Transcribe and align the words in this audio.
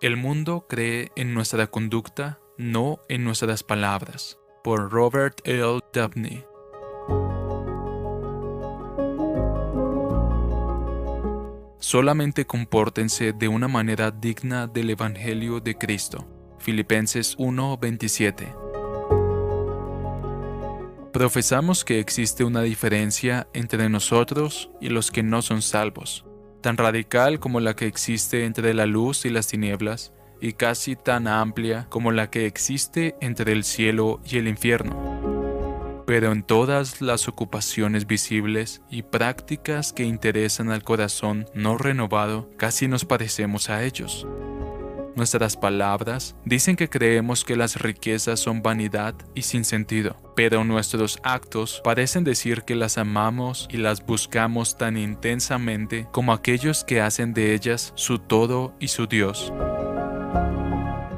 El 0.00 0.16
mundo 0.16 0.64
cree 0.68 1.10
en 1.16 1.34
nuestra 1.34 1.66
conducta, 1.66 2.38
no 2.56 3.00
en 3.08 3.24
nuestras 3.24 3.64
palabras. 3.64 4.38
Por 4.62 4.92
Robert 4.92 5.40
L. 5.42 5.80
Dabney. 5.92 6.44
Solamente 11.80 12.46
compórtense 12.46 13.32
de 13.32 13.48
una 13.48 13.66
manera 13.66 14.12
digna 14.12 14.68
del 14.68 14.90
Evangelio 14.90 15.58
de 15.58 15.76
Cristo. 15.76 16.28
Filipenses 16.60 17.36
1:27. 17.36 18.54
Profesamos 21.12 21.84
que 21.84 21.98
existe 21.98 22.44
una 22.44 22.62
diferencia 22.62 23.48
entre 23.52 23.88
nosotros 23.88 24.70
y 24.80 24.90
los 24.90 25.10
que 25.10 25.24
no 25.24 25.42
son 25.42 25.60
salvos, 25.60 26.24
tan 26.60 26.76
radical 26.76 27.38
como 27.40 27.60
la 27.60 27.74
que 27.74 27.86
existe 27.86 28.44
entre 28.44 28.74
la 28.74 28.86
luz 28.86 29.24
y 29.24 29.30
las 29.30 29.48
tinieblas, 29.48 30.12
y 30.40 30.52
casi 30.52 30.96
tan 30.96 31.26
amplia 31.26 31.86
como 31.88 32.12
la 32.12 32.30
que 32.30 32.46
existe 32.46 33.16
entre 33.20 33.52
el 33.52 33.64
cielo 33.64 34.20
y 34.24 34.38
el 34.38 34.48
infierno. 34.48 36.04
Pero 36.06 36.32
en 36.32 36.42
todas 36.42 37.02
las 37.02 37.28
ocupaciones 37.28 38.06
visibles 38.06 38.80
y 38.88 39.02
prácticas 39.02 39.92
que 39.92 40.04
interesan 40.04 40.70
al 40.70 40.82
corazón 40.82 41.46
no 41.54 41.76
renovado, 41.76 42.48
casi 42.56 42.88
nos 42.88 43.04
parecemos 43.04 43.68
a 43.68 43.84
ellos. 43.84 44.26
Nuestras 45.18 45.56
palabras 45.56 46.36
dicen 46.44 46.76
que 46.76 46.88
creemos 46.88 47.44
que 47.44 47.56
las 47.56 47.82
riquezas 47.82 48.38
son 48.38 48.62
vanidad 48.62 49.16
y 49.34 49.42
sin 49.42 49.64
sentido, 49.64 50.14
pero 50.36 50.62
nuestros 50.62 51.18
actos 51.24 51.80
parecen 51.82 52.22
decir 52.22 52.62
que 52.62 52.76
las 52.76 52.98
amamos 52.98 53.66
y 53.68 53.78
las 53.78 54.06
buscamos 54.06 54.78
tan 54.78 54.96
intensamente 54.96 56.06
como 56.12 56.32
aquellos 56.32 56.84
que 56.84 57.00
hacen 57.00 57.34
de 57.34 57.52
ellas 57.52 57.92
su 57.96 58.20
todo 58.20 58.76
y 58.78 58.86
su 58.86 59.08
Dios. 59.08 59.52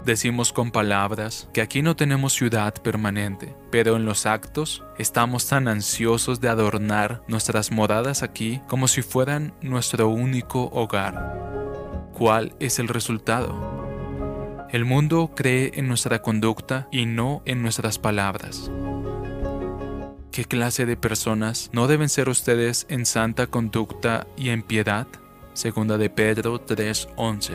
Decimos 0.07 0.55
con 0.55 0.71
palabras 0.71 1.51
que 1.53 1.61
aquí 1.61 1.83
no 1.83 1.95
tenemos 1.95 2.33
ciudad 2.33 2.73
permanente, 2.73 3.55
pero 3.71 3.97
en 3.97 4.07
los 4.07 4.25
actos 4.25 4.83
estamos 4.97 5.47
tan 5.47 5.69
ansiosos 5.69 6.41
de 6.41 6.49
adornar 6.49 7.23
nuestras 7.29 7.71
moradas 7.71 8.23
aquí 8.23 8.63
como 8.67 8.89
si 8.89 9.03
fueran 9.03 9.53
nuestro 9.61 10.09
único 10.09 10.71
hogar. 10.73 12.09
¿Cuál 12.15 12.55
es 12.61 12.79
el 12.79 12.89
resultado? 12.89 13.90
El 14.73 14.85
mundo 14.85 15.33
cree 15.35 15.73
en 15.75 15.89
nuestra 15.89 16.23
conducta 16.23 16.87
y 16.93 17.05
no 17.05 17.43
en 17.45 17.61
nuestras 17.61 17.99
palabras. 17.99 18.71
¿Qué 20.31 20.45
clase 20.45 20.87
de 20.87 20.97
personas 20.97 21.71
no 21.73 21.89
deben 21.89 22.09
ser 22.09 22.29
ustedes 22.29 22.87
en 22.89 23.05
santa 23.05 23.49
conducta 23.49 24.29
y 24.37 24.51
en 24.51 24.63
piedad? 24.63 25.09
Segunda 25.55 25.99
de 25.99 26.09
Pedro 26.09 26.61
3:11. 26.61 27.55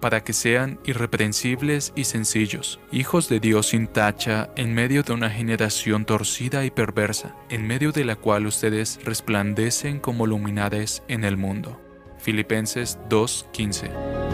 Para 0.00 0.24
que 0.24 0.32
sean 0.32 0.80
irreprensibles 0.84 1.92
y 1.94 2.02
sencillos, 2.02 2.80
hijos 2.90 3.28
de 3.28 3.38
Dios 3.38 3.68
sin 3.68 3.86
tacha 3.86 4.50
en 4.56 4.74
medio 4.74 5.04
de 5.04 5.12
una 5.12 5.30
generación 5.30 6.04
torcida 6.04 6.64
y 6.64 6.72
perversa, 6.72 7.36
en 7.48 7.64
medio 7.64 7.92
de 7.92 8.04
la 8.04 8.16
cual 8.16 8.46
ustedes 8.46 8.98
resplandecen 9.04 10.00
como 10.00 10.26
luminares 10.26 11.04
en 11.06 11.22
el 11.22 11.36
mundo. 11.36 11.80
Filipenses 12.18 12.98
2:15. 13.08 14.33